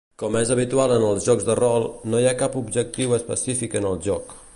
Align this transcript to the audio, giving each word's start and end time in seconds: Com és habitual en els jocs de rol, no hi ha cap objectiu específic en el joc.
Com 0.21 0.35
és 0.37 0.51
habitual 0.53 0.93
en 0.95 1.03
els 1.09 1.27
jocs 1.29 1.45
de 1.49 1.55
rol, 1.59 1.85
no 2.13 2.21
hi 2.21 2.25
ha 2.31 2.35
cap 2.39 2.57
objectiu 2.65 3.15
específic 3.19 3.77
en 3.81 3.87
el 3.91 4.01
joc. 4.09 4.35